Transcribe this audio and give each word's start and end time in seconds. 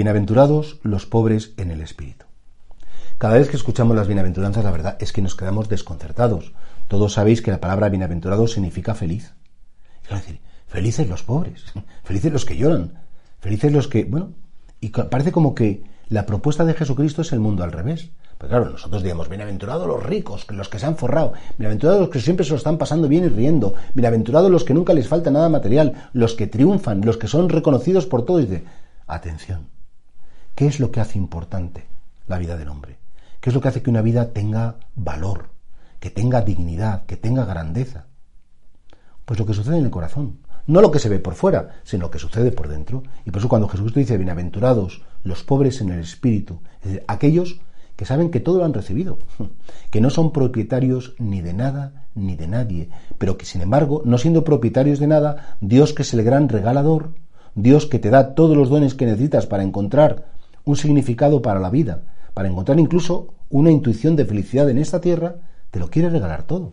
Bienaventurados 0.00 0.80
los 0.82 1.04
pobres 1.04 1.52
en 1.58 1.70
el 1.70 1.82
espíritu. 1.82 2.24
Cada 3.18 3.34
vez 3.34 3.50
que 3.50 3.58
escuchamos 3.58 3.94
las 3.94 4.06
bienaventuranzas, 4.06 4.64
la 4.64 4.70
verdad 4.70 4.96
es 4.98 5.12
que 5.12 5.20
nos 5.20 5.34
quedamos 5.34 5.68
desconcertados. 5.68 6.54
Todos 6.88 7.12
sabéis 7.12 7.42
que 7.42 7.50
la 7.50 7.60
palabra 7.60 7.90
bienaventurado 7.90 8.46
significa 8.46 8.94
feliz. 8.94 9.34
Es 10.04 10.08
decir, 10.08 10.40
felices 10.68 11.06
los 11.06 11.22
pobres, 11.22 11.66
felices 12.02 12.32
los 12.32 12.46
que 12.46 12.56
lloran, 12.56 12.94
felices 13.40 13.74
los 13.74 13.88
que, 13.88 14.04
bueno, 14.04 14.32
y 14.80 14.88
parece 14.88 15.32
como 15.32 15.54
que 15.54 15.84
la 16.08 16.24
propuesta 16.24 16.64
de 16.64 16.72
Jesucristo 16.72 17.20
es 17.20 17.32
el 17.32 17.40
mundo 17.40 17.62
al 17.62 17.72
revés. 17.72 18.10
Pues 18.38 18.48
claro, 18.48 18.70
nosotros 18.70 19.02
digamos, 19.02 19.28
bienaventurados 19.28 19.86
los 19.86 20.02
ricos, 20.02 20.50
los 20.50 20.70
que 20.70 20.78
se 20.78 20.86
han 20.86 20.96
forrado, 20.96 21.34
bienaventurados 21.58 22.00
los 22.00 22.08
que 22.08 22.20
siempre 22.20 22.46
se 22.46 22.52
lo 22.52 22.56
están 22.56 22.78
pasando 22.78 23.06
bien 23.06 23.24
y 23.24 23.28
riendo, 23.28 23.74
bienaventurados 23.92 24.50
los 24.50 24.64
que 24.64 24.72
nunca 24.72 24.94
les 24.94 25.08
falta 25.08 25.30
nada 25.30 25.50
material, 25.50 26.08
los 26.14 26.32
que 26.32 26.46
triunfan, 26.46 27.02
los 27.02 27.18
que 27.18 27.28
son 27.28 27.50
reconocidos 27.50 28.06
por 28.06 28.24
todos. 28.24 28.44
Y 28.44 28.46
dice, 28.46 28.64
atención, 29.06 29.68
¿qué 30.60 30.66
es 30.66 30.78
lo 30.78 30.90
que 30.90 31.00
hace 31.00 31.16
importante 31.16 31.86
la 32.28 32.36
vida 32.36 32.58
del 32.58 32.68
hombre? 32.68 32.98
¿Qué 33.40 33.48
es 33.48 33.54
lo 33.54 33.62
que 33.62 33.68
hace 33.68 33.82
que 33.82 33.88
una 33.88 34.02
vida 34.02 34.34
tenga 34.34 34.76
valor, 34.94 35.48
que 35.98 36.10
tenga 36.10 36.42
dignidad, 36.42 37.06
que 37.06 37.16
tenga 37.16 37.46
grandeza? 37.46 38.04
Pues 39.24 39.40
lo 39.40 39.46
que 39.46 39.54
sucede 39.54 39.78
en 39.78 39.86
el 39.86 39.90
corazón. 39.90 40.40
No 40.66 40.82
lo 40.82 40.90
que 40.90 40.98
se 40.98 41.08
ve 41.08 41.18
por 41.18 41.32
fuera, 41.32 41.80
sino 41.82 42.02
lo 42.02 42.10
que 42.10 42.18
sucede 42.18 42.52
por 42.52 42.68
dentro. 42.68 43.04
Y 43.24 43.30
por 43.30 43.38
eso 43.40 43.48
cuando 43.48 43.68
Jesús 43.68 43.94
dice, 43.94 44.18
bienaventurados 44.18 45.00
los 45.24 45.42
pobres 45.44 45.80
en 45.80 45.92
el 45.92 46.00
espíritu, 46.00 46.60
es 46.82 46.88
decir, 46.88 47.04
aquellos 47.08 47.58
que 47.96 48.04
saben 48.04 48.30
que 48.30 48.40
todo 48.40 48.58
lo 48.58 48.66
han 48.66 48.74
recibido, 48.74 49.16
que 49.90 50.02
no 50.02 50.10
son 50.10 50.30
propietarios 50.30 51.14
ni 51.18 51.40
de 51.40 51.54
nada 51.54 52.04
ni 52.14 52.36
de 52.36 52.48
nadie, 52.48 52.90
pero 53.16 53.38
que 53.38 53.46
sin 53.46 53.62
embargo, 53.62 54.02
no 54.04 54.18
siendo 54.18 54.44
propietarios 54.44 54.98
de 54.98 55.06
nada, 55.06 55.56
Dios 55.62 55.94
que 55.94 56.02
es 56.02 56.12
el 56.12 56.22
gran 56.22 56.50
regalador, 56.50 57.14
Dios 57.54 57.86
que 57.86 57.98
te 57.98 58.10
da 58.10 58.34
todos 58.34 58.58
los 58.58 58.68
dones 58.68 58.94
que 58.94 59.06
necesitas 59.06 59.46
para 59.46 59.62
encontrar 59.62 60.38
un 60.70 60.76
significado 60.76 61.42
para 61.42 61.60
la 61.60 61.70
vida, 61.70 62.04
para 62.34 62.48
encontrar 62.48 62.78
incluso 62.78 63.34
una 63.48 63.70
intuición 63.70 64.16
de 64.16 64.24
felicidad 64.24 64.70
en 64.70 64.78
esta 64.78 65.00
tierra, 65.00 65.36
te 65.70 65.80
lo 65.80 65.90
quiere 65.90 66.10
regalar 66.10 66.44
todo. 66.44 66.72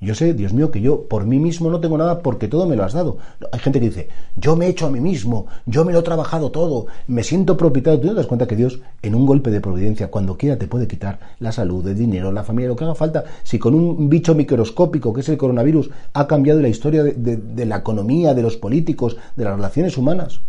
Yo 0.00 0.14
sé, 0.14 0.34
Dios 0.34 0.52
mío, 0.52 0.70
que 0.70 0.82
yo 0.82 1.08
por 1.08 1.24
mí 1.24 1.38
mismo 1.38 1.70
no 1.70 1.80
tengo 1.80 1.96
nada 1.96 2.18
porque 2.18 2.48
todo 2.48 2.66
me 2.66 2.76
lo 2.76 2.84
has 2.84 2.92
dado. 2.92 3.16
Hay 3.52 3.58
gente 3.60 3.80
que 3.80 3.86
dice, 3.86 4.08
yo 4.36 4.54
me 4.54 4.66
he 4.66 4.68
hecho 4.68 4.86
a 4.86 4.90
mí 4.90 5.00
mismo, 5.00 5.46
yo 5.64 5.84
me 5.84 5.92
lo 5.92 6.00
he 6.00 6.02
trabajado 6.02 6.50
todo, 6.50 6.86
me 7.06 7.22
siento 7.22 7.56
propietario. 7.56 8.00
Tú 8.00 8.08
te 8.08 8.14
das 8.14 8.26
cuenta 8.26 8.46
que 8.46 8.56
Dios, 8.56 8.80
en 9.00 9.14
un 9.14 9.24
golpe 9.24 9.50
de 9.50 9.62
providencia, 9.62 10.10
cuando 10.10 10.36
quiera 10.36 10.58
te 10.58 10.66
puede 10.66 10.88
quitar 10.88 11.20
la 11.38 11.52
salud, 11.52 11.86
el 11.86 11.96
dinero, 11.96 12.32
la 12.32 12.44
familia, 12.44 12.68
lo 12.68 12.76
que 12.76 12.84
haga 12.84 12.94
falta. 12.94 13.24
Si 13.44 13.58
con 13.58 13.74
un 13.74 14.10
bicho 14.10 14.34
microscópico, 14.34 15.12
que 15.12 15.20
es 15.20 15.28
el 15.30 15.38
coronavirus, 15.38 15.90
ha 16.12 16.26
cambiado 16.26 16.60
la 16.60 16.68
historia 16.68 17.02
de, 17.02 17.36
de 17.36 17.66
la 17.66 17.76
economía, 17.76 18.34
de 18.34 18.42
los 18.42 18.56
políticos, 18.56 19.16
de 19.36 19.44
las 19.44 19.56
relaciones 19.56 19.96
humanas. 19.96 20.40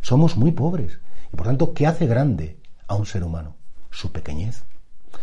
Somos 0.00 0.36
muy 0.36 0.50
pobres. 0.50 0.98
Por 1.36 1.46
tanto, 1.46 1.72
¿qué 1.74 1.86
hace 1.86 2.06
grande 2.06 2.58
a 2.86 2.94
un 2.94 3.06
ser 3.06 3.24
humano? 3.24 3.56
Su 3.90 4.12
pequeñez. 4.12 4.64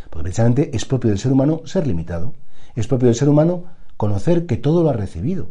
Porque 0.10 0.24
precisamente 0.24 0.76
es 0.76 0.86
propio 0.86 1.10
del 1.10 1.20
ser 1.20 1.32
humano 1.32 1.62
ser 1.66 1.88
limitado. 1.88 2.34
Es 2.76 2.88
propio 2.88 3.08
del 3.08 3.16
ser 3.16 3.30
humano 3.30 3.66
conocer 3.98 4.46
que 4.46 4.58
todo 4.58 4.84
lo 4.84 4.90
ha 4.90 4.94
recibido. 4.94 5.50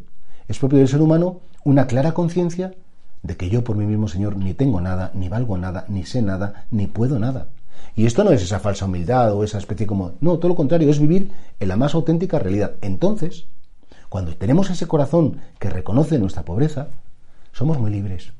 Es 0.49 0.59
propio 0.59 0.79
del 0.79 0.89
ser 0.89 1.01
humano 1.01 1.41
una 1.65 1.87
clara 1.87 2.13
conciencia 2.13 2.75
de 3.23 3.37
que 3.37 3.51
yo 3.51 3.65
por 3.65 3.77
mí 3.77 3.87
mismo, 3.87 4.09
Señor, 4.09 4.37
ni 4.37 4.55
tengo 4.55 4.81
nada, 4.81 5.11
ni 5.15 5.29
valgo 5.29 5.59
nada, 5.59 5.85
ni 5.89 6.05
sé 6.05 6.23
nada, 6.23 6.67
ni 6.71 6.87
puedo 6.87 7.19
nada. 7.19 7.49
Y 7.95 8.07
esto 8.07 8.25
no 8.25 8.31
es 8.31 8.43
esa 8.43 8.61
falsa 8.61 8.87
humildad 8.87 9.33
o 9.33 9.45
esa 9.45 9.59
especie 9.59 9.87
como... 9.87 10.13
No, 10.21 10.39
todo 10.39 10.49
lo 10.49 10.55
contrario, 10.57 10.91
es 10.91 11.01
vivir 11.01 11.33
en 11.59 11.69
la 11.69 11.77
más 11.77 11.95
auténtica 11.95 12.39
realidad. 12.39 12.75
Entonces, 12.81 13.47
cuando 14.09 14.35
tenemos 14.37 14.71
ese 14.71 14.87
corazón 14.87 15.41
que 15.59 15.71
reconoce 15.71 16.19
nuestra 16.19 16.45
pobreza, 16.45 16.89
somos 17.53 17.79
muy 17.79 17.91
libres, 17.91 18.33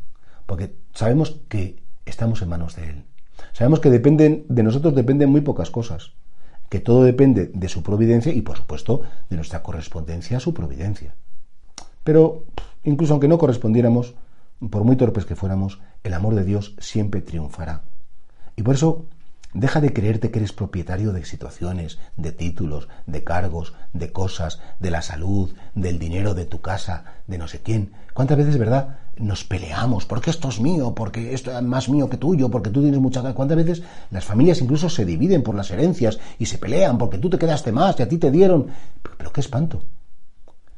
porque 0.47 0.75
sabemos 0.95 1.41
que 1.49 1.83
estamos 2.11 2.43
en 2.43 2.49
manos 2.49 2.77
de 2.77 2.91
Él. 2.91 3.05
Sabemos 3.53 3.81
que 3.81 3.91
dependen, 3.91 4.45
de 4.49 4.63
nosotros 4.63 4.95
dependen 4.95 5.31
muy 5.31 5.41
pocas 5.41 5.71
cosas 5.71 6.13
que 6.69 6.81
todo 6.81 7.05
depende 7.05 7.51
de 7.55 7.69
su 7.69 7.83
providencia 7.83 8.33
y, 8.33 8.43
por 8.43 8.59
supuesto, 8.59 9.03
de 9.31 9.37
nuestra 9.37 9.63
correspondencia 9.63 10.37
a 10.37 10.41
su 10.41 10.53
providencia. 10.53 11.15
Pero, 12.05 12.45
incluso 12.85 13.15
aunque 13.15 13.29
no 13.29 13.39
correspondiéramos, 13.39 14.15
por 14.71 14.85
muy 14.85 14.97
torpes 14.97 15.25
que 15.25 15.37
fuéramos, 15.37 15.81
el 16.05 16.13
amor 16.13 16.35
de 16.35 16.45
Dios 16.45 16.75
siempre 16.79 17.23
triunfará. 17.23 17.85
Y 18.55 18.63
por 18.63 18.75
eso 18.75 19.07
Deja 19.55 19.81
de 19.81 19.95
creerte 19.95 20.31
que 20.31 20.41
eres 20.41 20.53
propietario 20.53 21.13
de 21.13 21.25
situaciones, 21.25 21.99
de 22.19 22.33
títulos, 22.33 22.89
de 23.07 23.25
cargos, 23.25 23.75
de 23.95 24.13
cosas, 24.13 24.61
de 24.79 24.91
la 24.91 25.01
salud, 25.01 25.55
del 25.75 25.99
dinero 25.99 26.35
de 26.35 26.45
tu 26.45 26.61
casa, 26.61 27.05
de 27.27 27.39
no 27.39 27.49
sé 27.49 27.61
quién. 27.63 27.93
¿Cuántas 28.13 28.37
veces, 28.37 28.59
verdad, 28.59 28.99
nos 29.21 29.45
peleamos? 29.45 30.05
Porque 30.05 30.31
esto 30.31 30.49
es 30.49 30.61
mío, 30.61 30.95
porque 30.95 31.35
esto 31.35 31.57
es 31.57 31.63
más 31.63 31.89
mío 31.89 32.09
que 32.09 32.17
tuyo, 32.17 32.51
porque 32.51 32.71
tú 32.71 32.83
tienes 32.83 33.01
mucha... 33.01 33.23
¿Cuántas 33.35 33.57
veces 33.57 33.83
las 34.11 34.25
familias 34.25 34.61
incluso 34.61 34.89
se 34.89 35.05
dividen 35.05 35.43
por 35.43 35.55
las 35.55 35.71
herencias 35.71 36.19
y 36.39 36.47
se 36.47 36.59
pelean 36.59 36.99
porque 36.99 37.19
tú 37.19 37.31
te 37.31 37.39
quedaste 37.39 37.73
más 37.73 37.99
y 37.99 38.03
a 38.03 38.09
ti 38.09 38.19
te 38.19 38.31
dieron? 38.31 38.69
Pero, 39.17 39.33
qué 39.33 39.41
espanto. 39.41 39.83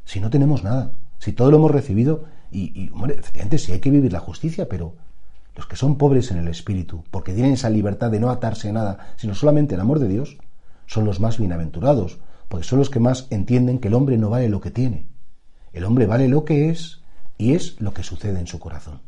Si 0.04 0.20
no 0.20 0.30
tenemos 0.30 0.64
nada, 0.64 0.92
si 1.18 1.32
todo 1.32 1.50
lo 1.50 1.58
hemos 1.58 1.70
recibido 1.70 2.24
y, 2.50 2.84
y 2.84 2.90
hombre, 2.90 3.14
efectivamente 3.14 3.58
sí 3.58 3.72
hay 3.72 3.80
que 3.80 3.90
vivir 3.90 4.12
la 4.12 4.20
justicia, 4.20 4.68
pero 4.68 4.94
los 5.56 5.66
que 5.66 5.76
son 5.76 5.96
pobres 5.96 6.30
en 6.30 6.38
el 6.38 6.48
espíritu, 6.48 7.04
porque 7.10 7.32
tienen 7.32 7.52
esa 7.52 7.70
libertad 7.70 8.10
de 8.10 8.20
no 8.20 8.30
atarse 8.30 8.70
a 8.70 8.72
nada, 8.72 9.14
sino 9.16 9.34
solamente 9.34 9.74
el 9.74 9.80
amor 9.80 9.98
de 9.98 10.08
Dios, 10.08 10.38
son 10.86 11.04
los 11.04 11.20
más 11.20 11.38
bienaventurados, 11.38 12.18
porque 12.48 12.66
son 12.66 12.78
los 12.78 12.90
que 12.90 12.98
más 12.98 13.28
entienden 13.30 13.78
que 13.78 13.88
el 13.88 13.94
hombre 13.94 14.18
no 14.18 14.30
vale 14.30 14.48
lo 14.48 14.60
que 14.60 14.70
tiene. 14.70 15.06
El 15.72 15.84
hombre 15.84 16.06
vale 16.06 16.28
lo 16.28 16.44
que 16.44 16.70
es 16.70 17.00
y 17.40 17.54
es 17.54 17.80
lo 17.80 17.94
que 17.94 18.02
sucede 18.02 18.38
en 18.38 18.46
su 18.46 18.58
corazón. 18.58 19.00